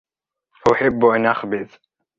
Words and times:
احب 0.71 1.05
ان 1.05 1.25
اخبز. 1.25 1.79